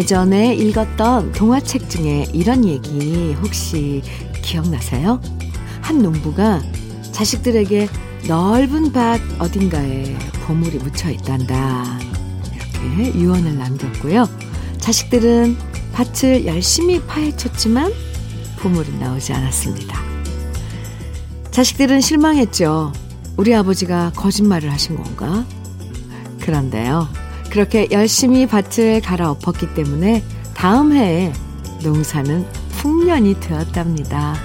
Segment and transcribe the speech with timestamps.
[0.00, 4.00] 예전에 읽었던 동화책 중에 이런 얘기 혹시
[4.40, 5.20] 기억나세요?
[5.82, 6.62] 한 농부가
[7.12, 7.86] 자식들에게
[8.26, 11.98] 넓은 밭 어딘가에 보물이 묻혀 있단다.
[12.82, 14.26] 이렇게 유언을 남겼고요.
[14.78, 15.58] 자식들은
[15.92, 17.92] 밭을 열심히 파헤쳤지만
[18.60, 20.00] 보물은 나오지 않았습니다.
[21.50, 22.94] 자식들은 실망했죠.
[23.36, 25.44] 우리 아버지가 거짓말을 하신 건가?
[26.40, 27.19] 그런데요.
[27.50, 30.22] 그렇게 열심히 밭을 갈아엎었기 때문에
[30.54, 31.32] 다음 해에
[31.82, 32.46] 농사는
[32.78, 34.36] 풍년이 되었답니다.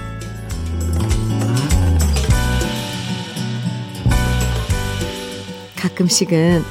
[5.76, 6.64] 가끔씩은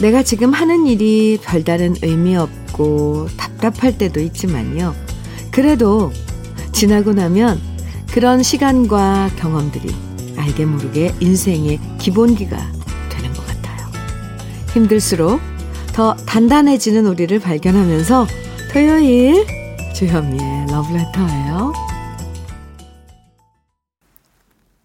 [0.00, 4.94] 내가 지금 하는 일이 별다른 의미 없고 답답할 때도 있지만요.
[5.50, 6.12] 그래도
[6.72, 7.58] 지나고 나면
[8.12, 9.94] 그런 시간과 경험들이
[10.36, 12.56] 알게 모르게 인생의 기본기가
[13.08, 13.88] 되는 것 같아요.
[14.74, 15.53] 힘들수록
[15.94, 18.26] 더 단단해지는 우리를 발견하면서
[18.72, 19.46] 토요일
[19.94, 21.72] 주현미의 러브레터예요.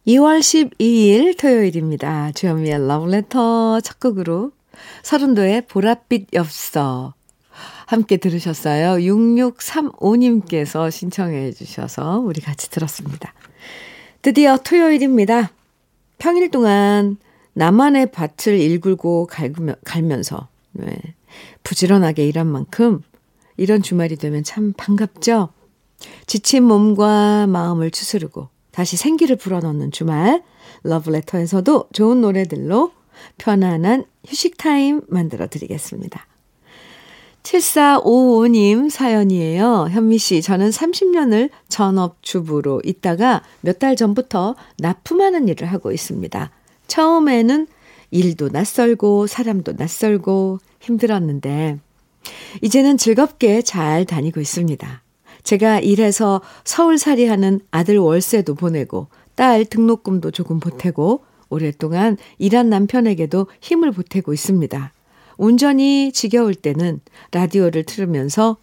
[0.05, 2.31] 2월 12일 토요일입니다.
[2.33, 4.51] 주현미의 러브레터 첫 곡으로
[5.01, 7.15] 서른도의 보랏빛 엽서
[7.87, 9.03] 함께 들으셨어요.
[9.03, 13.33] 6635님께서 신청해 주셔서 우리 같이 들었습니다.
[14.21, 15.49] 드디어 토요일입니다.
[16.19, 17.17] 평일 동안
[17.53, 20.97] 나만의 밭을 일굴고 갈구며, 갈면서 네,
[21.63, 23.01] 부지런하게 일한 만큼
[23.57, 25.49] 이런 주말이 되면 참 반갑죠?
[26.27, 30.43] 지친 몸과 마음을 추스르고 다시 생기를 불어넣는 주말
[30.83, 32.91] 러브레터에서도 좋은 노래들로
[33.37, 36.25] 편안한 휴식 타임 만들어 드리겠습니다.
[37.43, 39.87] 7455님 사연이에요.
[39.89, 46.51] 현미 씨, 저는 30년을 전업주부로 있다가 몇 달 전부터 납품하는 일을 하고 있습니다.
[46.87, 47.67] 처음에는
[48.11, 51.79] 일도 낯설고 사람도 낯설고 힘들었는데
[52.61, 55.03] 이제는 즐겁게 잘 다니고 있습니다.
[55.43, 63.91] 제가 일해서 서울살이 하는 아들 월세도 보내고 딸 등록금도 조금 보태고 오랫동안 일한 남편에게도 힘을
[63.91, 64.93] 보태고 있습니다.
[65.37, 66.99] 운전이 지겨울 때는
[67.31, 68.57] 라디오를 틀으면서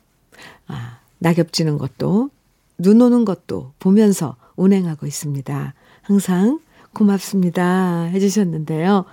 [0.67, 2.31] 아, 낙엽 지는 것도
[2.79, 5.75] 눈 오는 것도 보면서 운행하고 있습니다.
[6.03, 6.61] 항상
[6.93, 8.05] 고맙습니다.
[8.05, 9.05] 해주셨는데요.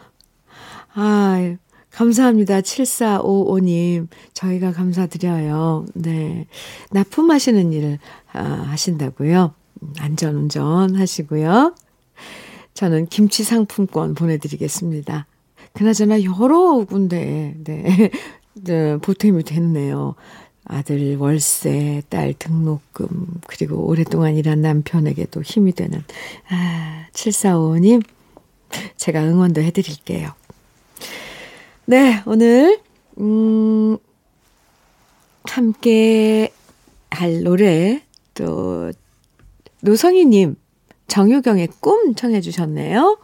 [0.96, 1.56] 아,
[1.92, 2.62] 감사합니다.
[2.62, 4.08] 7455님.
[4.34, 5.86] 저희가 감사드려요.
[5.94, 6.48] 네.
[6.92, 8.00] 납품하시는 일을
[8.31, 9.53] 아, 하신다고요.
[10.00, 11.76] 안전운전 하시고요.
[12.74, 15.28] 저는 김치 상품권 보내드리겠습니다.
[15.74, 18.12] 그나저나 여러 군데, 네,
[18.53, 20.16] 네 보탬이 됐네요.
[20.66, 26.02] 아들 월세, 딸 등록금, 그리고 오랫동안 일한 남편에게도 힘이 되는,
[26.50, 28.03] 아, 7455님,
[28.96, 30.32] 제가 응원도 해드릴게요.
[31.86, 32.80] 네, 오늘,
[33.20, 33.98] 음,
[35.44, 36.50] 함께
[37.12, 38.02] 할 노래,
[38.34, 38.92] 또,
[39.82, 40.56] 노성희님,
[41.08, 43.20] 정유경의 꿈 청해주셨네요.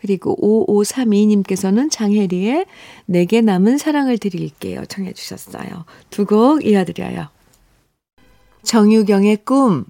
[0.00, 2.66] 그리고 5532님께서는 장혜리의
[3.06, 4.84] 내게 남은 사랑을 드릴게요.
[4.86, 5.84] 청해 주셨어요.
[6.10, 7.28] 두 곡 이어드려요.
[8.64, 9.84] 정유경의 꿈,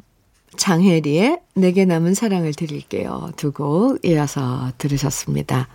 [0.56, 3.30] 장혜리의 내게 남은 사랑을 드릴게요.
[3.36, 5.68] 두 곡 이어서 들으셨습니다.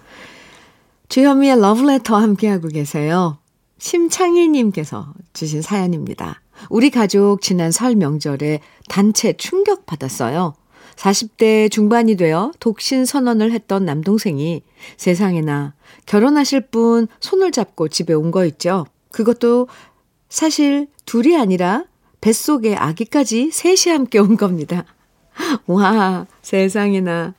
[1.10, 3.38] 주현미의 러브레터 함께하고 계세요.
[3.78, 6.42] 심창희님께서 주신 사연입니다.
[6.70, 10.56] 우리 가족 지난 설 명절에 단체 충격 받았어요.
[10.96, 14.64] 40대 중반이 되어 독신 선언을 했던 남동생이
[14.98, 15.74] 세상에나
[16.06, 18.86] 결혼하실 분 손을 잡고 집에 온 거 있죠.
[19.12, 19.68] 그것도
[20.30, 21.84] 사실 둘이 아니라
[22.22, 24.86] 뱃속에 아기까지 셋이 함께 온 겁니다.
[25.68, 27.34] 와, 세상에나.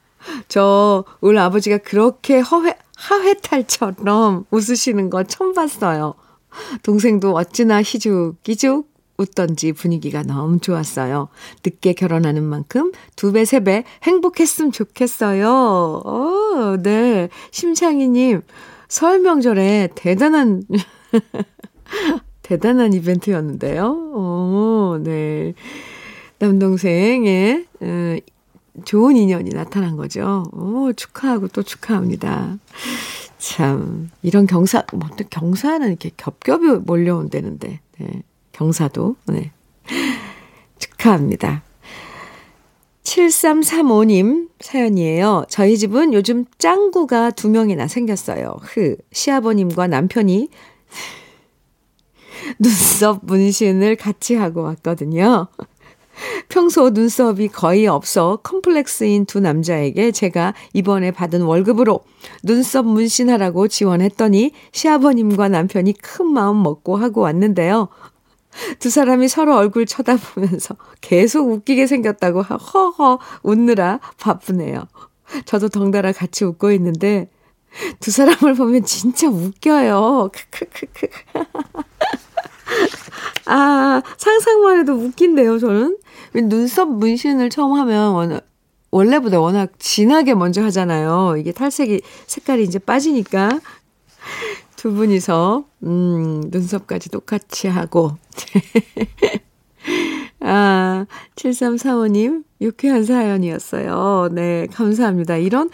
[0.49, 6.15] 저, 우리 아버지가 그렇게 허회, 하회탈처럼 웃으시는 거 처음 봤어요.
[6.83, 11.29] 동생도 어찌나 희죽희죽 웃던지 분위기가 너무 좋았어요.
[11.65, 16.03] 늦게 결혼하는 만큼 두 배, 세 배 행복했으면 좋겠어요.
[16.05, 17.29] 어, 네.
[17.51, 18.43] 심창희님,
[18.89, 20.63] 설 명절에 대단한,
[22.43, 24.13] 대단한 이벤트였는데요.
[24.15, 25.55] 어, 네.
[26.39, 28.17] 남동생의, 어,
[28.85, 30.45] 좋은 인연이 나타난 거죠.
[30.53, 32.59] 오, 축하하고 또 축하합니다.
[33.39, 38.23] 참, 이런 경사, 뭐, 또 경사는 이렇게 겹겹이 몰려온다는데, 네.
[38.53, 39.17] 경사도.
[39.27, 39.53] 네.
[40.79, 41.63] 축하합니다.
[43.05, 45.45] 7335님 사연이에요.
[45.49, 48.57] 저희 집은 요즘 짱구가 두 명이나 생겼어요.
[48.63, 50.49] 흐, 시아버님과 남편이
[52.59, 55.47] 눈썹 문신을 같이 하고 왔거든요.
[56.49, 62.01] 평소 눈썹이 거의 없어 컴플렉스인 두 남자에게 제가 이번에 받은 월급으로
[62.43, 67.89] 눈썹 문신하라고 지원했더니 시아버님과 남편이 큰 마음 먹고 하고 왔는데요.
[68.79, 74.85] 두 사람이 서로 얼굴 쳐다보면서 계속 웃기게 생겼다고 허허 웃느라 바쁘네요.
[75.45, 77.29] 저도 덩달아 같이 웃고 있는데
[78.01, 80.31] 두 사람을 보면 진짜 웃겨요.
[80.33, 81.09] 크크크크.
[83.47, 85.99] 아, 상상만 해도 웃긴데요, 저는.
[86.43, 88.41] 눈썹 문신을 처음 하면
[88.91, 91.37] 원래보다 워낙 진하게 먼저 하잖아요.
[91.39, 93.61] 이게 탈색이 색깔이 이제 빠지니까
[94.77, 98.13] 두 분이서 음, 눈썹까지 똑같이 하고
[100.41, 104.29] 아, 7345님, 유쾌한 사연이었어요.
[104.33, 105.37] 네, 감사합니다.
[105.37, 105.71] 이런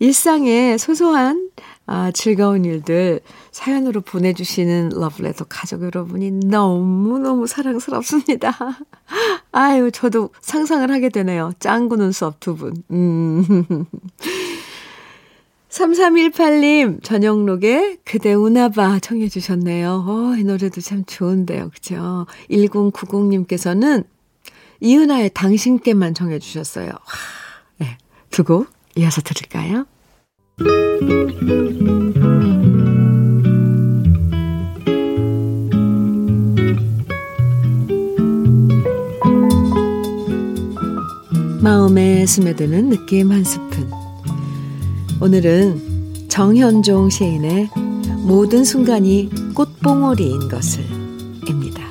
[0.00, 1.50] 일상의 소소한
[1.90, 3.20] 아, 즐거운 일들
[3.50, 8.52] 사연으로 보내주시는 러브레터 가족 여러분이 너무너무 사랑스럽습니다.
[9.52, 11.52] 아유, 저도 상상을 하게 되네요.
[11.58, 12.74] 짱구 눈썹 두 분.
[12.90, 13.42] 음.
[15.70, 20.04] 3318님, 저녁록에 그대 우나봐 청해 주셨네요.
[20.06, 21.70] 어, 이 노래도 참 좋은데요.
[21.70, 22.26] 그죠?
[22.50, 24.04] 1090님께서는
[24.80, 26.90] 이은아의 당신께만 청해 주셨어요.
[27.78, 27.96] 네,
[28.30, 29.86] 두곡 이어서 들을까요?
[41.60, 43.90] 마음에 스며드는 느낌 한 스푼.
[45.20, 47.70] 오늘은 정현종 시인의
[48.26, 50.84] 모든 순간이 꽃봉오리인 것을
[51.48, 51.82] 입니다.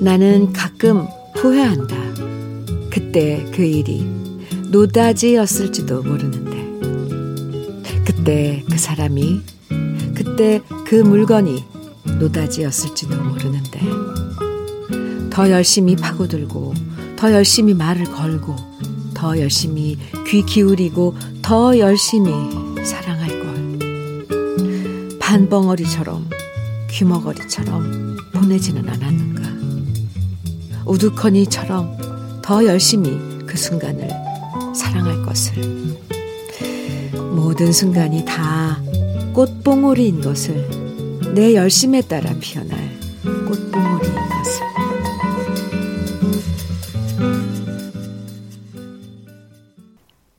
[0.00, 1.06] 나는 가끔
[1.46, 1.96] 후회한다.
[2.90, 4.04] 그때 그 일이
[4.70, 6.56] 노다지였을지도 모르는데.
[8.04, 9.42] 그때 그 사람이,
[10.14, 11.62] 그때 그 물건이
[12.18, 13.80] 노다지였을지도 모르는데.
[15.30, 16.74] 더 열심히 파고들고,
[17.14, 18.56] 더 열심히 말을 걸고,
[19.14, 22.32] 더 열심히 귀 기울이고, 더 열심히
[22.84, 23.46] 사랑할 걸.
[25.20, 26.28] 반벙어리처럼,
[26.90, 29.55] 귀머거리처럼 보내지는 않았는가.
[30.86, 34.08] 우두커니처럼 더 열심히 그 순간을
[34.74, 35.96] 사랑할 것을.
[37.34, 38.80] 모든 순간이 다
[39.34, 40.66] 꽃봉오리인 것을
[41.34, 42.78] 내 열심에 따라 피어날
[43.22, 44.66] 꽃봉오리인 것을.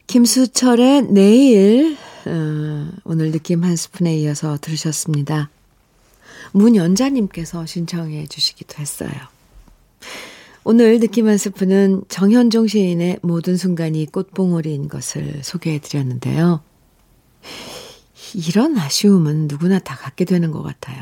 [0.08, 5.50] 김수철의 내일 어, 오늘 느낌 한 스푼에 이어서 들으셨습니다.
[6.54, 9.12] 문연자님께서 신청해 주시기도 했어요.
[10.70, 16.62] 오늘 느낌 한 스푼은 정현종 시인의 모든 순간이 꽃봉오리인 것을 소개해 드렸는데요.
[18.36, 21.02] 이런 아쉬움은 누구나 다 갖게 되는 것 같아요.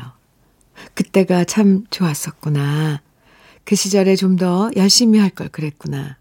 [0.94, 3.02] 그때가 참 좋았었구나.
[3.64, 6.16] 그 시절에 좀 더 열심히 할 걸 그랬구나.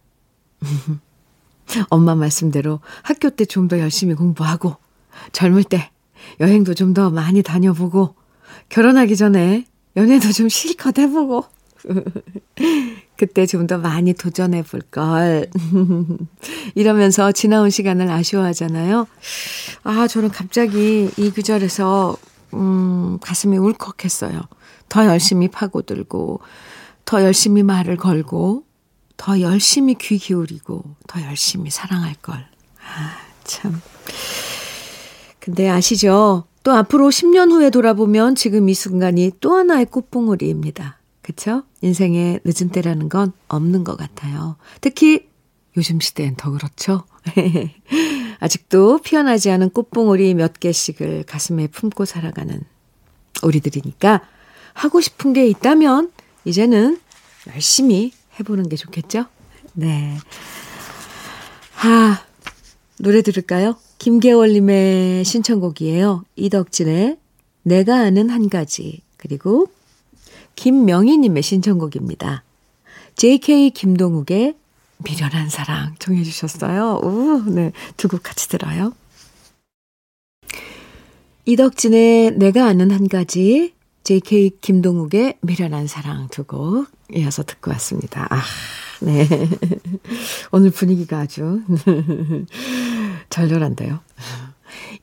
[1.92, 4.76] 엄마 말씀대로 학교 때 좀 더 열심히 공부하고,
[5.34, 5.92] 젊을 때
[6.40, 8.16] 여행도 좀 더 많이 다녀보고,
[8.70, 11.46] 결혼하기 전에 연애도 좀 실컷 해보고,
[13.18, 15.50] 그때 좀 더 많이 도전해 볼 걸.
[16.76, 19.08] 이러면서 지나온 시간을 아쉬워하잖아요.
[19.84, 22.18] 아, 저는 갑자기 이 구절에서,
[22.54, 24.42] 음, 가슴이 울컥했어요.
[24.90, 26.42] 더 열심히 파고들고,
[27.06, 28.64] 더 열심히 말을 걸고,
[29.18, 32.36] 더 열심히 귀 기울이고, 더 열심히 사랑할 걸.
[32.36, 33.82] 아, 참.
[35.40, 36.46] 근데 아시죠?
[36.64, 41.00] 또 앞으로 10년 후에 돌아보면 지금 이 순간이 또 하나의 꽃봉오리입니다.
[41.26, 41.64] 그쵸?
[41.82, 44.58] 인생의 늦은 때라는 건 없는 것 같아요.
[44.80, 45.28] 특히
[45.76, 47.04] 요즘 시대엔 더 그렇죠?
[48.40, 52.62] 아직도 피어나지 않은 꽃봉오리 몇 개씩을 가슴에 품고 살아가는
[53.42, 54.22] 우리들이니까
[54.74, 56.12] 하고 싶은 게 있다면
[56.46, 57.00] 이제는
[57.48, 59.26] 열심히 해보는 게 좋겠죠?
[59.74, 60.16] 네.
[61.82, 62.24] 아,
[63.00, 63.78] 노래 들을까요?
[63.98, 66.24] 김계월님의 신청곡이에요.
[66.36, 67.18] 이덕진의
[67.64, 69.02] 내가 아는 한 가지.
[69.18, 69.70] 그리고
[70.56, 72.44] 김명희님의 신청곡입니다.
[73.16, 74.56] JK 김동욱의
[74.98, 77.00] 미련한 사랑 정해 주셨어요.
[77.04, 77.72] 오, 네.
[77.98, 78.94] 두 곡 같이 들어요.
[81.46, 88.28] 이덕진의 내가 아는 한 가지, JK 김동욱의 미련한 사랑 두 곡 이어서 듣고 왔습니다.
[88.32, 88.42] 아,
[89.02, 89.28] 네.
[90.52, 91.62] 오늘 분위기가 아주
[93.30, 94.00] 절절한데요.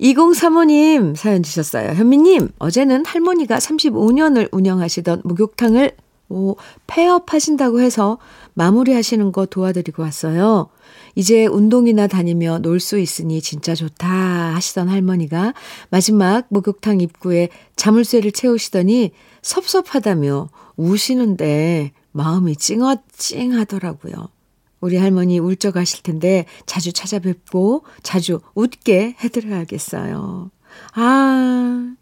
[0.00, 1.92] 2035님 사연 주셨어요.
[1.92, 5.92] 현미님, 어제는 할머니가 35년을 운영하시던 목욕탕을
[6.28, 8.18] 오, 폐업하신다고 해서
[8.54, 10.68] 마무리 하시는 거 도와드리고 왔어요.
[11.14, 15.52] 이제 운동이나 다니며 놀 수 있으니 진짜 좋다 하시던 할머니가
[15.90, 19.12] 마지막 목욕탕 입구에 자물쇠를 채우시더니
[19.42, 24.28] 섭섭하다며 우시는데 마음이 찡어찡하더라고요.
[24.82, 30.50] 우리 할머니 울적하실 텐데 자주 찾아뵙고 자주 웃게 해드려야겠어요.
[30.94, 31.94] 아,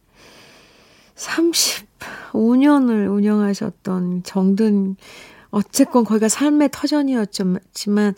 [1.15, 4.97] 35년을 운영하셨던 정든,
[5.51, 8.15] 어쨌건 거기가 삶의 터전이었지만,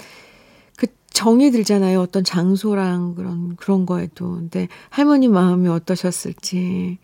[0.76, 2.00] 그 정이 들잖아요.
[2.00, 4.34] 어떤 장소랑 그런, 그런 거에도.
[4.34, 6.98] 근데 할머니 마음이 어떠셨을지.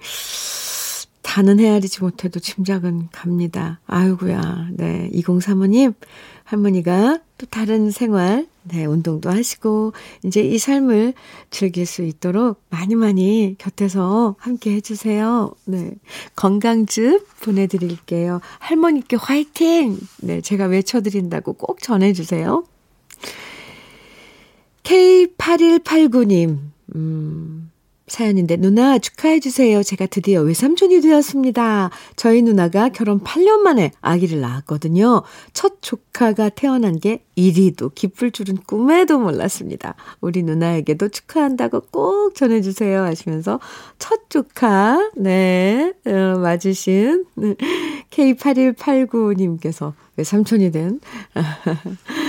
[1.23, 3.81] 다는 헤아리지 못해도 짐작은 갑니다.
[3.87, 5.11] 아이구야 네.
[5.13, 5.95] 2035님,
[6.49, 9.93] 할머니가 또 다른 생활, 네, 운동도 하시고,
[10.25, 11.13] 이제 이 삶을
[11.51, 15.53] 즐길 수 있도록 많이 많이 곁에서 함께 해주세요.
[15.67, 15.93] 네.
[16.37, 18.41] 건강즙 보내드릴게요.
[18.61, 19.99] 할머니께 화이팅!
[20.23, 22.65] 네, 제가 외쳐드린다고 꼭 전해주세요.
[24.85, 26.61] K8189님,
[26.95, 27.68] 음,
[28.11, 29.83] 사연인데 누나 축하해 주세요.
[29.83, 31.91] 제가 드디어 외삼촌이 되었습니다.
[32.17, 35.23] 저희 누나가 결혼 8년 만에 아기를 낳았거든요.
[35.53, 39.95] 첫 조카가 태어난 게 이리도 기쁠 줄은 꿈에도 몰랐습니다.
[40.21, 43.61] 우리 누나에게도 축하한다고 꼭 전해 주세요 하시면서
[43.99, 47.25] 첫 조카 네 어, 맞으신
[48.11, 51.01] K8189님께서 외삼촌이 된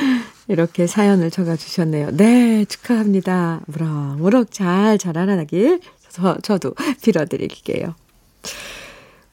[0.49, 2.09] 이렇게 사연을 적어 주셨네요.
[2.17, 3.61] 네, 축하합니다.
[3.67, 5.79] 무럭무럭 잘 자라나길
[6.09, 7.93] 저, 저도 빌어드릴게요.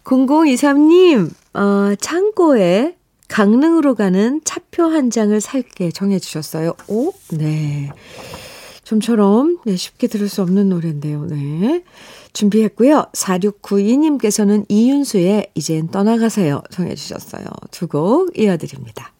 [0.04, 2.94] 0023님, 어, 창고에
[3.28, 6.74] 강릉으로 가는 차표 한 장을 살게 정해주셨어요.
[6.88, 7.90] 오, 네.
[8.84, 11.24] 좀처럼 네, 쉽게 들을 수 없는 노래인데요.
[11.24, 11.82] 네.
[12.34, 13.06] 준비했고요.
[13.14, 17.46] 4692님께서는 이윤수의 이젠 떠나가세요 정해주셨어요.
[17.72, 19.15] 두 곡 이어드립니다.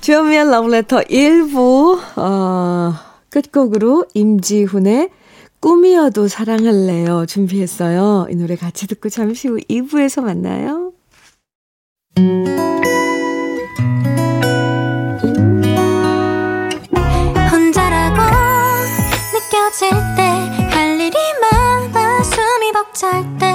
[0.00, 2.94] 주현미의 러브레터 1부, 어,
[3.28, 5.10] 끝곡으로 임지훈의
[5.60, 8.26] 꿈이어도 사랑할래요 준비했어요.
[8.30, 10.92] 이 노래 같이 듣고 잠시 후 2부에서 만나요.
[17.50, 18.20] 혼자라고
[19.34, 23.49] 느껴질 때 할 일이 많아 숨이 벅찰 때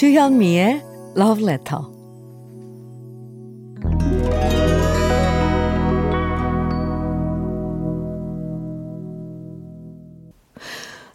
[0.00, 0.82] 주현미의
[1.14, 1.84] Love Letter.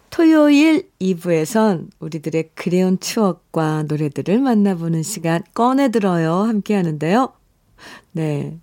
[0.08, 6.32] 토요일 2부에선 우리들의 그리운 추억과 노래들을 만나보는 시간 꺼내들어요.
[6.32, 7.32] 함께 하는데요.
[8.12, 8.56] 네.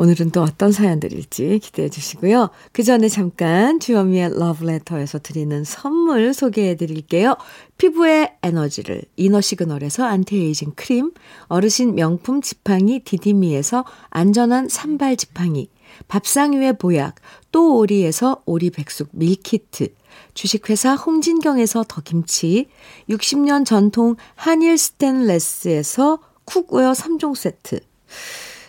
[0.00, 2.50] 오늘은 또 어떤 사연들일지 기대해 주시고요.
[2.70, 7.36] 그 전에 잠깐 주현미의 러브레터에서 드리는 선물 소개해 드릴게요.
[7.78, 11.12] 피부의 에너지를 이너 시그널에서 안티에이징 크림,
[11.48, 15.68] 어르신 명품 지팡이 디디미에서 안전한 삼발 지팡이,
[16.06, 17.16] 밥상 위의 보약,
[17.50, 19.88] 또 오리에서 오리 백숙 meal kit,
[20.32, 22.68] 주식회사 홍진경에서 더김치,
[23.10, 27.80] 60년 전통 한일 스텐레스에서 cookware 3종 세트,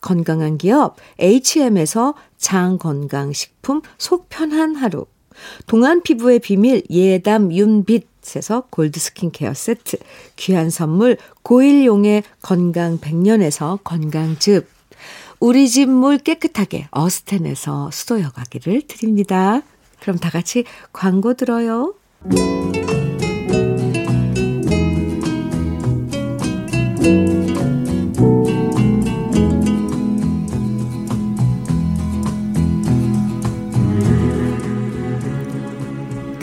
[0.00, 5.06] 건강한 기업 HM에서 장건강식품 속 편한 하루
[5.66, 9.98] 동안 피부의 비밀 예담 윤빛에서 골드 스킨케어 세트
[10.36, 14.68] 귀한 선물 고일용의 건강 100년에서 건강즙
[15.40, 19.62] 우리 집 물 깨끗하게 어스텐에서 수도 여과기를 드립니다.
[20.00, 21.94] 그럼 다 같이 광고 들어요.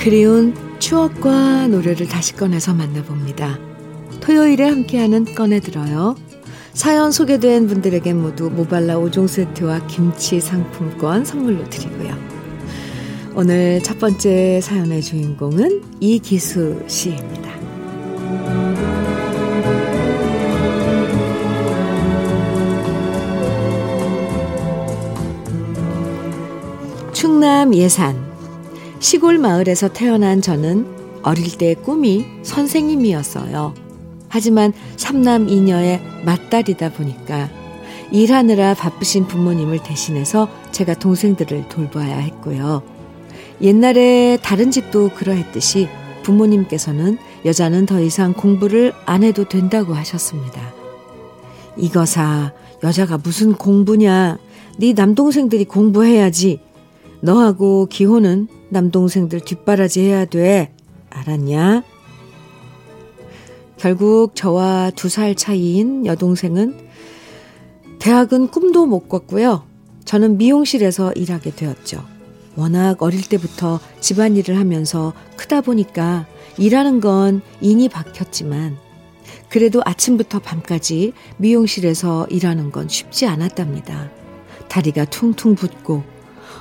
[0.08, 3.60] 그리운 추억과 노래를 다시 꺼내서 만나봅니다.
[4.22, 6.16] 토요일에 함께하는 꺼내들어요.
[6.72, 12.16] 사연 소개된 분들에게 모두 모발라 5종 세트와 김치 상품권 선물로 드리고요.
[13.36, 17.52] 오늘 첫 번째 사연의 주인공은 이기수 씨입니다.
[27.12, 28.27] 충남 예산
[29.00, 30.88] 시골 마을에서 태어난 저는
[31.24, 33.74] 어릴 때 꿈이 선생님이었어요.
[34.30, 37.50] 하지만 삼남 이녀의 맏딸이다 보니까
[38.12, 42.82] 일하느라 바쁘신 부모님을 대신해서 제가 동생들을 돌봐야 했고요.
[43.62, 45.88] 옛날에 다른 집도 그러했듯이
[46.24, 50.74] 부모님께서는 여자는 더 이상 공부를 안 해도 된다고 하셨습니다.
[51.78, 54.38] 이거사 여자가 무슨 공부냐.
[54.78, 56.60] 네 남동생들이 공부해야지.
[57.22, 60.74] 너하고 기호는 남동생들 뒷바라지 해야 돼.
[61.10, 61.84] 알았냐?
[63.78, 66.88] 결국 저와 두 살 차이인 여동생은
[68.00, 69.64] 대학은 꿈도 못 꿨고요.
[70.06, 72.04] 저는 미용실에서 일하게 되었죠.
[72.56, 76.26] 워낙 어릴 때부터 집안일을 하면서 크다 보니까
[76.58, 78.78] 일하는 건 인이 박혔지만
[79.50, 84.10] 그래도 아침부터 밤까지 미용실에서 일하는 건 쉽지 않았답니다.
[84.70, 86.04] 다리가 퉁퉁 붓고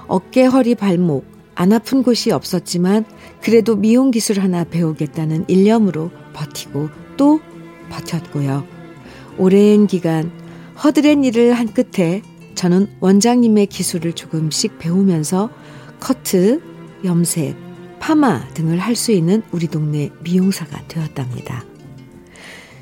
[0.06, 1.24] 어깨, 허리, 발목
[1.56, 3.04] 안 아픈 곳이 없었지만
[3.42, 7.40] 그래도 미용 기술 하나 배우겠다는 일념으로 버티고 또
[7.90, 8.64] 버텼고요.
[9.38, 10.30] 오랜 기간
[10.82, 12.22] 허드렛 일을 한 끝에
[12.54, 15.50] 저는 원장님의 기술을 조금씩 배우면서
[15.98, 16.60] 커트,
[17.04, 17.56] 염색,
[18.00, 21.64] 파마 등을 할 수 있는 우리 동네 미용사가 되었답니다.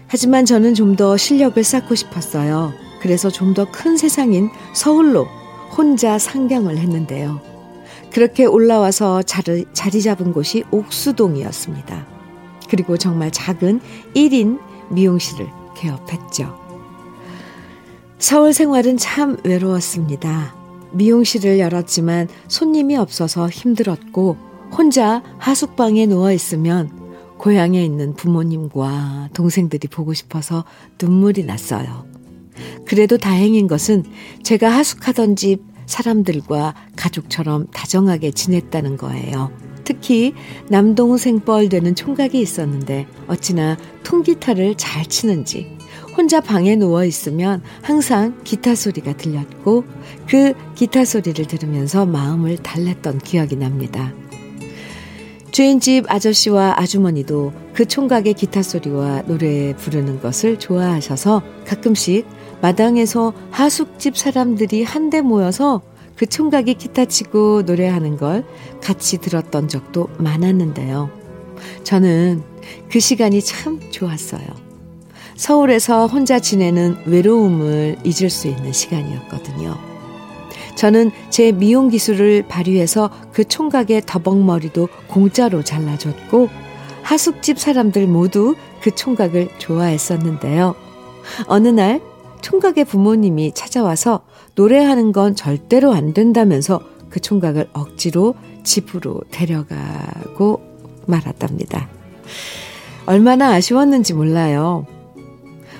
[0.08, 2.72] 하지만 저는 좀 더 실력을 쌓고 싶었어요.
[3.00, 5.26] 그래서 좀 더 큰 세상인 서울로
[5.76, 7.53] 혼자 상경을 했는데요.
[8.14, 12.06] 그렇게 올라와서 자리, 자리 잡은 곳이 옥수동이었습니다.
[12.70, 13.80] 그리고 정말 작은
[14.14, 16.56] 1인 미용실을 개업했죠.
[18.20, 20.54] 서울 생활은 참 외로웠습니다.
[20.92, 24.36] 미용실을 열었지만 손님이 없어서 힘들었고
[24.70, 26.90] 혼자 하숙방에 누워 있으면
[27.36, 30.64] 고향에 있는 부모님과 동생들이 보고 싶어서
[31.02, 32.06] 눈물이 났어요.
[32.86, 34.04] 그래도 다행인 것은
[34.44, 39.50] 제가 하숙하던 집 사람들과 가족처럼 다정하게 지냈다는 거예요.
[39.84, 40.32] 특히
[40.68, 45.76] 남동생 뻘 되는 총각이 있었는데 어찌나 통기타를 잘 치는지
[46.16, 49.84] 혼자 방에 누워 있으면 항상 기타 소리가 들렸고
[50.28, 54.12] 그 기타 소리를 들으면서 마음을 달랬던 기억이 납니다.
[55.50, 62.26] 주인집 아저씨와 아주머니도 그 총각의 기타 소리와 노래 부르는 것을 좋아하셔서 가끔씩
[62.60, 65.82] 마당에서 하숙집 사람들이 한데 모여서
[66.16, 68.44] 그 총각이 기타 치고 노래하는 걸
[68.82, 71.10] 같이 들었던 적도 많았는데요.
[71.82, 72.42] 저는
[72.90, 74.46] 그 시간이 참 좋았어요.
[75.36, 79.76] 서울에서 혼자 지내는 외로움을 잊을 수 있는 시간이었거든요.
[80.76, 86.48] 저는 제 미용 기술을 발휘해서 그 총각의 더벅머리도 공짜로 잘라줬고
[87.02, 90.74] 하숙집 사람들 모두 그 총각을 좋아했었는데요.
[91.46, 92.00] 어느 날
[92.44, 94.20] 총각의 부모님이 찾아와서
[94.54, 100.60] 노래하는 건 절대로 안 된다면서 그 총각을 억지로 집으로 데려가고
[101.06, 101.88] 말았답니다.
[103.06, 104.86] 얼마나 아쉬웠는지 몰라요.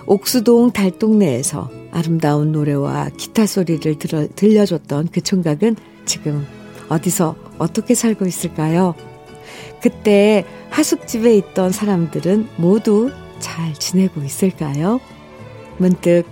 [0.06, 6.46] 옥수동 달동네에서 아름다운 노래와 기타 소리를 들어, 들려줬던 그 총각은 지금
[6.88, 8.94] 어디서 어떻게 살고 있을까요?
[9.82, 14.98] 그때 하숙집에 있던 사람들은 모두 잘 지내고 있을까요?
[15.76, 16.24] 문득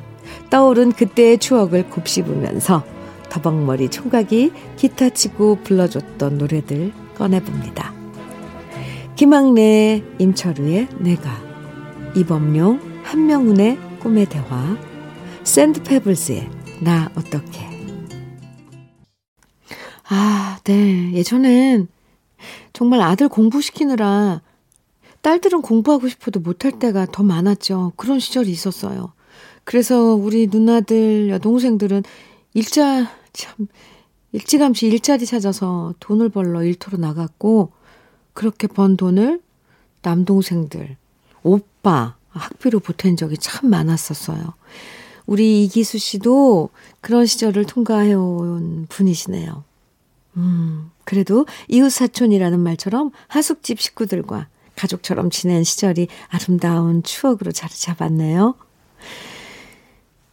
[0.50, 2.84] 떠오른 그때의 추억을 곱씹으면서
[3.30, 7.94] 더벅머리 총각이 기타 치고 불러줬던 노래들 꺼내봅니다.
[9.16, 11.30] 김학래, 임철우의 내가,
[12.14, 14.76] 이범용, 한명훈의 꿈의 대화,
[15.44, 17.60] 샌드페블스의 나 어떻게.
[20.08, 21.12] 아, 네.
[21.14, 21.88] 예전엔
[22.72, 24.42] 정말 아들 공부시키느라
[25.22, 27.92] 딸들은 공부하고 싶어도 못할 때가 더 많았죠.
[27.96, 29.12] 그런 시절이 있었어요.
[29.64, 32.02] 그래서 우리 누나들, 여동생들은
[32.54, 33.68] 일자, 참,
[34.32, 37.72] 일찌감치 일자리 찾아서 돈을 벌러 일터로 나갔고,
[38.32, 39.40] 그렇게 번 돈을
[40.02, 40.96] 남동생들,
[41.42, 44.54] 오빠, 학비로 보탠 적이 참 많았었어요.
[45.26, 46.70] 우리 이기수 씨도
[47.00, 49.64] 그런 시절을 통과해온 분이시네요.
[50.36, 58.54] 음, 그래도 이웃사촌이라는 말처럼 하숙집 식구들과 가족처럼 지낸 시절이 아름다운 추억으로 자리 잡았네요.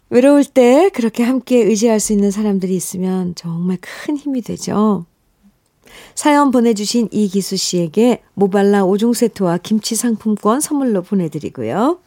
[0.10, 5.06] 외로울 때 그렇게 함께 의지할 수 있는 사람들이 있으면 정말 큰 힘이 되죠.
[6.15, 12.00] 사연 보내주신 이기수 씨에게 모발라 5종 세트와 김치 상품권 선물로 보내드리고요.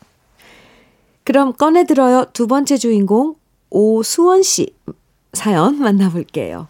[1.24, 2.26] 그럼 꺼내들어요.
[2.32, 3.36] 두 번째 주인공
[3.70, 4.74] 오수원 씨
[5.32, 6.66] 사연 만나볼게요.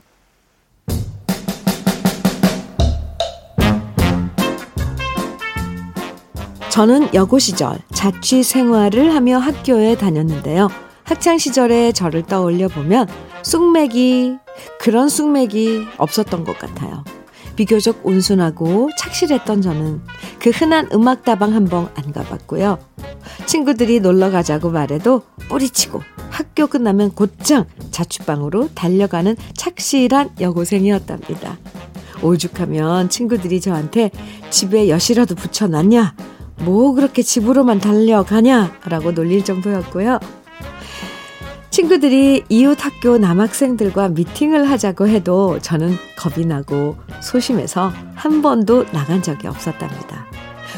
[6.70, 10.68] 저는 여고 시절 자취 생활을 하며 학교에 다녔는데요.
[11.04, 13.06] 학창 시절에 저를 떠올려 보면
[13.42, 14.36] 쑥맥이
[14.80, 17.04] 그런 쑥맥이 없었던 것 같아요.
[17.56, 20.00] 비교적 온순하고 착실했던 저는
[20.38, 22.78] 그 흔한 음악다방 한 번 안 가봤고요.
[23.46, 31.58] 친구들이 놀러 가자고 말해도 뿌리치고 학교 끝나면 곧장 자취방으로 달려가는 착실한 여고생이었답니다.
[32.22, 34.10] 오죽하면 친구들이 저한테
[34.48, 36.14] 집에 여시라도 붙여놨냐?
[36.60, 38.78] 뭐 그렇게 집으로만 달려가냐?
[38.86, 40.20] 라고 놀릴 정도였고요.
[41.72, 49.48] 친구들이 이웃 학교 남학생들과 미팅을 하자고 해도 저는 겁이 나고 소심해서 한 번도 나간 적이
[49.48, 50.26] 없었답니다.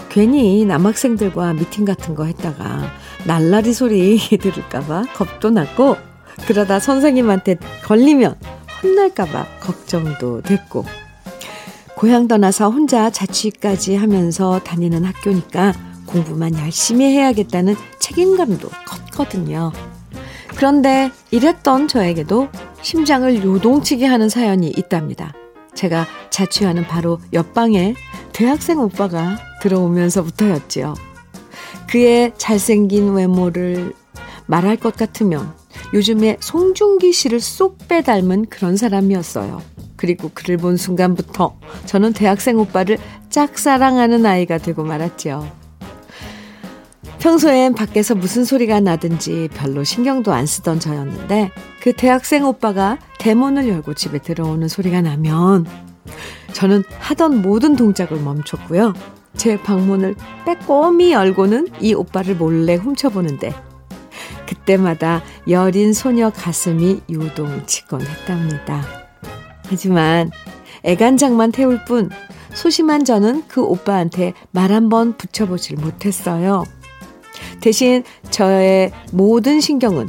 [0.09, 2.89] 괜히 남학생들과 미팅 같은 거 했다가
[3.27, 5.97] 날라리 소리 들을까봐 겁도 났고
[6.47, 8.37] 그러다 선생님한테 걸리면
[8.81, 10.85] 혼날까봐 걱정도 됐고
[11.97, 15.73] 고향 떠나서 혼자 자취까지 하면서 다니는 학교니까
[16.07, 19.73] 공부만 열심히 해야겠다는 책임감도 컸거든요.
[20.57, 22.49] 그런데 이랬던 저에게도
[22.83, 25.33] 심장을 요동치게 하는 사연이 있답니다.
[25.75, 27.95] 제가 자취하는 바로 옆방에
[28.33, 30.95] 대학생 오빠가 들어오면서부터였지요.
[31.88, 33.93] 그의 잘생긴 외모를
[34.47, 35.53] 말할 것 같으면
[35.93, 39.62] 요즘에 송중기 씨를 쏙 빼닮은 그런 사람이었어요.
[39.97, 42.99] 그리고 그를 본 순간부터 저는 대학생 오빠를
[43.31, 45.63] 짝사랑하는 아이가 되고 말았지요.
[47.25, 53.95] 평소엔 밖에서 무슨 소리가 나든지 별로 신경도 안 쓰던 저였는데 그 대학생 오빠가 대문을 열고
[53.95, 55.65] 집에 들어오는 소리가 나면
[56.53, 58.93] 저는 하던 모든 동작을 멈췄고요.
[59.39, 63.55] 제 방문을 빼꼼히 열고는 이 오빠를 몰래 훔쳐보는데
[64.47, 68.85] 그때마다 여린 소녀 가슴이 요동치곤 했답니다.
[69.71, 70.31] 하지만
[70.83, 72.11] 애간장만 태울 뿐
[72.53, 76.65] 소심한 저는 그 오빠한테 말 한 번 붙여보질 못했어요.
[77.61, 80.09] 대신 저의 모든 신경은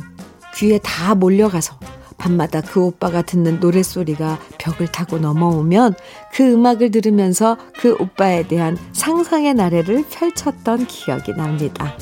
[0.55, 1.77] 귀에 다 몰려가서
[2.17, 5.95] 밤마다 그 오빠가 듣는 노랫소리가 벽을 타고 넘어오면
[6.33, 11.97] 그 음악을 들으면서 그 오빠에 대한 상상의 나래를 펼쳤던 기억이 납니다.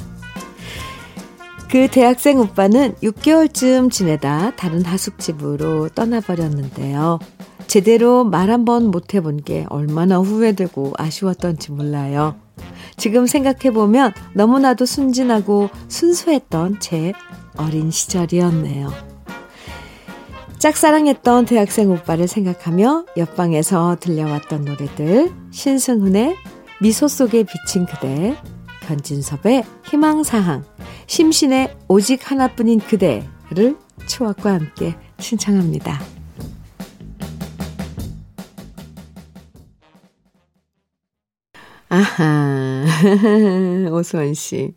[1.69, 7.17] 그 대학생 오빠는 6개월쯤 지내다 다른 하숙집으로 떠나버렸는데요.
[7.65, 12.35] 제대로 말 한 번 못 해본 게 얼마나 후회되고 아쉬웠던지 몰라요.
[12.97, 17.13] 지금 생각해보면 너무나도 순진하고 순수했던 제
[17.57, 18.91] 어린 시절이었네요.
[20.59, 26.35] 짝사랑했던 대학생 오빠를 생각하며 옆방에서 들려왔던 노래들 신승훈의
[26.81, 28.35] 미소 속에 비친 그대
[28.87, 30.63] 변진섭의 희망사항
[31.07, 33.77] 심신의 오직 하나뿐인 그대를
[34.07, 35.99] 추억과 함께 신청합니다.
[41.93, 42.85] 아하,
[43.93, 44.73] 오수원 씨.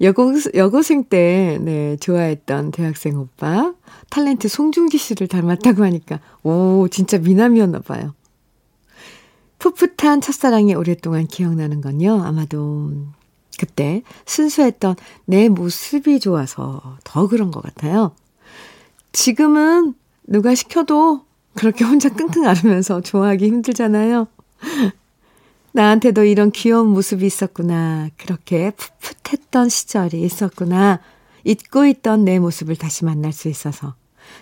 [0.00, 3.74] 여고, 여고생 때, 네, 좋아했던 대학생 오빠,
[4.10, 8.14] 탤런트 송중기 씨를 닮았다고 하니까, 오, 진짜 미남이었나 봐요.
[9.58, 12.92] 풋풋한 첫사랑이 오랫동안 기억나는 건요, 아마도,
[13.58, 18.14] 그때 순수했던 내 모습이 좋아서 더 그런 것 같아요.
[19.10, 19.94] 지금은
[20.28, 21.22] 누가 시켜도
[21.54, 24.28] 그렇게 혼자 끙끙 앓으면서 좋아하기 힘들잖아요.
[25.76, 28.08] 나한테도 이런 귀여운 모습이 있었구나.
[28.16, 31.00] 그렇게 풋풋했던 시절이 있었구나.
[31.44, 33.94] 잊고 있던 내 모습을 다시 만날 수 있어서.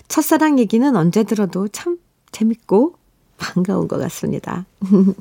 [0.06, 1.98] 첫사랑 얘기는 언제 들어도 참
[2.30, 2.94] 재밌고
[3.36, 4.64] 반가운 것 같습니다.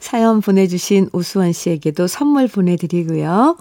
[0.00, 3.56] 사연 보내주신 우수원 씨에게도 선물 보내드리고요.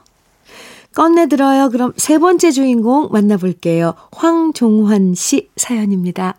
[0.94, 1.70] 꺼내 들어요.
[1.70, 3.94] 그럼 세 번째 주인공 만나볼게요.
[4.12, 6.36] 황종환 씨 사연입니다.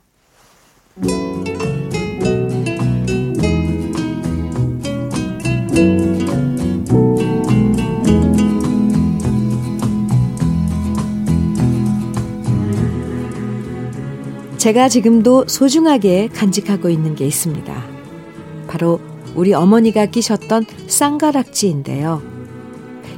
[14.68, 17.84] 제가 지금도 소중하게 간직하고 있는 게 있습니다.
[18.66, 19.00] 바로
[19.34, 22.20] 우리 어머니가 끼셨던 쌍가락지인데요.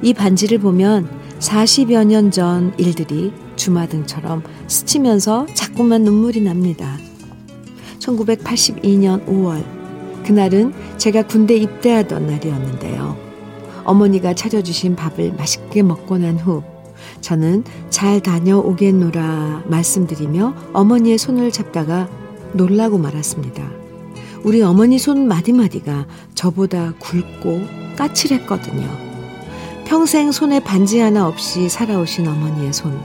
[0.00, 1.08] 이 반지를 보면
[1.40, 6.96] 40여 년 전 일들이 주마등처럼 스치면서 자꾸만 눈물이 납니다.
[7.98, 9.64] 1982년 5월,
[10.24, 13.16] 그날은 제가 군대 입대하던 날이었는데요.
[13.82, 16.62] 어머니가 차려주신 밥을 맛있게 먹고 난 후,
[17.20, 22.08] 저는 잘 다녀오겠노라 말씀드리며 어머니의 손을 잡다가
[22.52, 23.62] 놀라고 말았습니다.
[24.42, 27.62] 우리 어머니 손 마디마디가 저보다 굵고
[27.96, 28.88] 까칠했거든요.
[29.84, 32.98] 평생 손에 반지 하나 없이 살아오신 어머니의 손.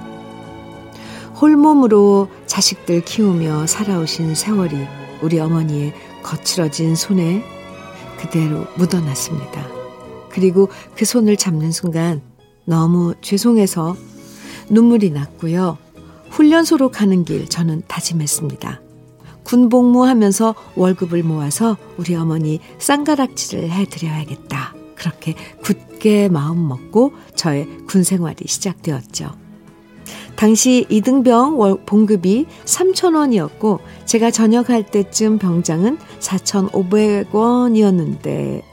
[1.41, 4.77] 홀몸으로 자식들 키우며 살아오신 세월이
[5.21, 7.43] 우리 어머니의 거칠어진 손에
[8.19, 9.67] 그대로 묻어났습니다.
[10.29, 12.21] 그리고 그 손을 잡는 순간
[12.65, 13.95] 너무 죄송해서
[14.69, 15.77] 눈물이 났고요.
[16.29, 18.81] 훈련소로 가는 길 저는 다짐했습니다.
[19.43, 24.73] 군복무 하면서 월급을 모아서 우리 어머니 쌍가락질을 해드려야겠다.
[24.95, 29.29] 그렇게 굳게 마음 먹고 저의 군 생활이 시작되었죠.
[30.35, 38.63] 당시 이등병 봉급이 3,000원이었고 제가 전역할 때쯤 병장은 4,500원이었는데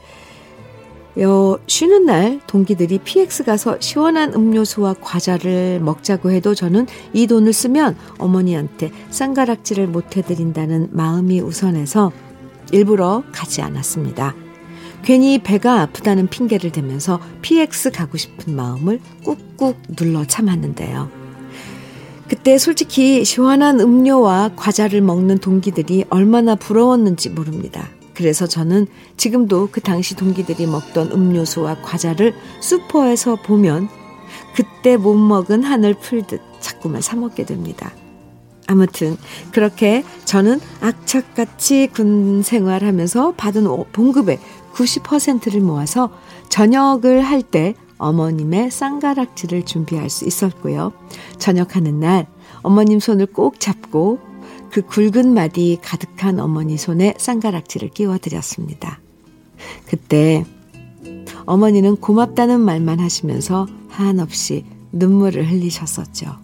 [1.19, 7.95] 여, 쉬는 날 동기들이 PX 가서 시원한 음료수와 과자를 먹자고 해도 저는 이 돈을 쓰면
[8.17, 12.11] 어머니한테 쌍가락질을 못 해드린다는 마음이 우선해서
[12.71, 14.35] 일부러 가지 않았습니다.
[15.03, 21.23] 괜히 배가 아프다는 핑계를 대면서 PX 가고 싶은 마음을 꾹꾹 눌러 참았는데요.
[22.27, 27.89] 그때 솔직히 시원한 음료와 과자를 먹는 동기들이 얼마나 부러웠는지 모릅니다.
[28.15, 33.89] 그래서 저는 지금도 그 당시 동기들이 먹던 음료수와 과자를 슈퍼에서 보면
[34.55, 37.91] 그때 못 먹은 한을 풀듯 자꾸만 사먹게 됩니다.
[38.67, 39.17] 아무튼
[39.51, 44.39] 그렇게 저는 악착같이 군 생활하면서 받은 봉급의
[44.73, 46.11] 90%를 모아서
[46.49, 50.91] 저녁을 할 때 어머님의 쌍가락질을 준비할 수 있었고요.
[51.37, 52.27] 저녁하는 날
[52.61, 54.19] 어머님 손을 꼭 잡고
[54.73, 58.99] 그 굵은 마디 가득한 어머니 손에 쌍가락질을 끼워드렸습니다.
[59.85, 60.43] 그때
[61.45, 66.37] 어머니는 고맙다는 말만 하시면서 한없이 눈물을 흘리셨었죠.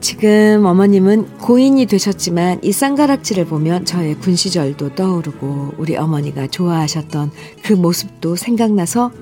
[0.00, 7.74] 지금 어머님은 고인이 되셨지만 이 쌍가락질을 보면 저의 군 시절도 떠오르고 우리 어머니가 좋아하셨던 그
[7.74, 9.12] 모습도 생각나서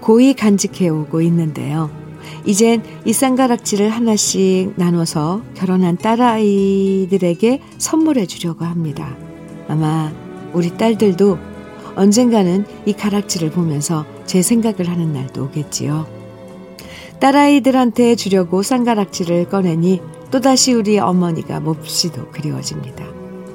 [0.00, 2.07] 고이 간직해오고 있는데요.
[2.44, 9.16] 이젠 이 쌍가락질을 하나씩 나눠서 결혼한 딸아이들에게 선물해 주려고 합니다.
[9.68, 10.12] 아마
[10.52, 11.38] 우리 딸들도
[11.96, 16.06] 언젠가는 이 가락질을 보면서 제 생각을 하는 날도 오겠지요.
[17.20, 23.04] 딸아이들한테 주려고 쌍가락질을 꺼내니 또다시 우리 어머니가 몹시도 그리워집니다.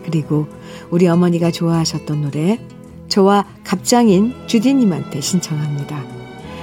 [0.04, 0.48] 그리고
[0.90, 2.60] 우리 어머니가 좋아하셨던 노래
[3.08, 6.04] 저와 갑장인 주디님한테 신청합니다.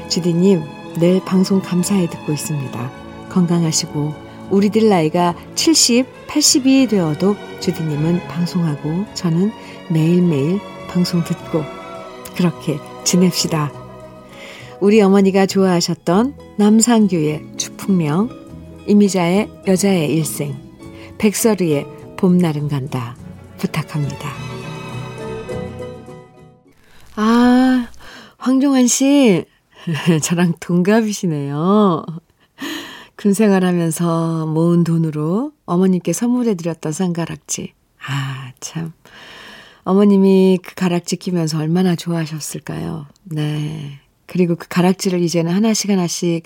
[0.09, 2.91] 주디님 늘 방송 감사히 듣고 있습니다.
[3.29, 9.53] 건강하시고 우리들 나이가 70, 80이 되어도 주디님은 방송하고 저는
[9.89, 11.63] 매일매일 방송 듣고
[12.37, 13.73] 그렇게 지냅시다.
[14.81, 18.31] 우리 어머니가 좋아하셨던 남상규의 주풍명,
[18.87, 20.57] 이미자의 여자의 일생,
[21.19, 23.15] 백설이의 봄날은 간다
[23.59, 24.31] 부탁합니다.
[27.17, 27.89] 아,
[28.39, 29.45] 황종환 씨,
[30.23, 32.05] 저랑 동갑이시네요.
[33.17, 37.73] 군 생활하면서 모은 돈으로 어머님께 선물해드렸던 쌍가락지.
[38.07, 38.93] 아, 참.
[39.85, 43.07] 어머님이 그 가락지 끼면서 얼마나 좋아하셨을까요?
[43.25, 44.01] 네.
[44.27, 46.45] 그리고 그 가락지를 이제는 하나씩 하나씩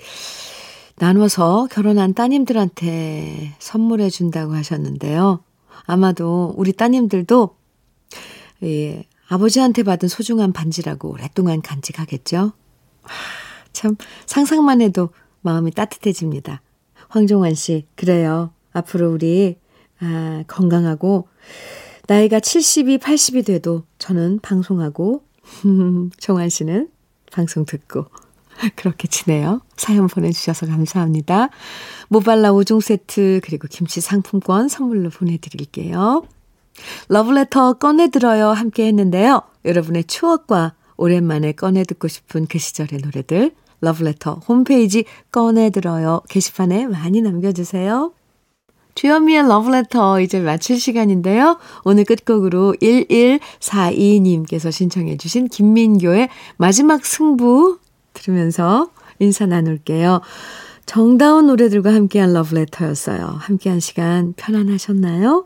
[0.97, 5.43] 나눠서 결혼한 따님들한테 선물해 준다고 하셨는데요.
[5.85, 7.55] 아마도 우리 따님들도
[8.63, 12.53] 예, 아버지한테 받은 소중한 반지라고 오랫동안 간직하겠죠.
[13.73, 15.09] 참 상상만 해도
[15.41, 16.61] 마음이 따뜻해집니다.
[17.09, 18.51] 황종환 씨, 그래요.
[18.73, 19.57] 앞으로 우리
[20.01, 21.27] 아, 건강하고
[22.07, 25.23] 나이가 70이 80이 돼도 저는 방송하고
[26.17, 26.89] 종환 씨는
[27.31, 28.05] 방송 듣고
[28.75, 29.61] 그렇게 지내요.
[29.75, 31.49] 사연 보내주셔서 감사합니다.
[32.07, 36.25] 모발라 5종 세트 그리고 김치 상품권 선물로 보내드릴게요.
[37.09, 39.41] 러브레터 꺼내들어요 함께 했는데요.
[39.63, 47.21] 여러분의 추억과 오랜만에 꺼내 듣고 싶은 그 시절의 노래들 러브레터 홈페이지 꺼내 들어요 게시판에 많이
[47.21, 48.13] 남겨주세요.
[48.95, 51.59] 주현미의 러브레터 이제 마칠 시간인데요.
[51.83, 57.77] 오늘 끝곡으로 1142님께서 신청해 주신 김민교의 마지막 승부
[58.13, 60.21] 들으면서 인사 나눌게요.
[60.85, 63.25] 정다운 노래들과 함께한 러브레터였어요.
[63.25, 65.45] 함께한 시간 편안하셨나요?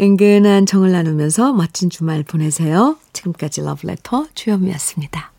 [0.00, 2.96] 은근한 정을 나누면서 멋진 주말 보내세요.
[3.12, 5.31] 지금까지 러브레터 주현미였습니다.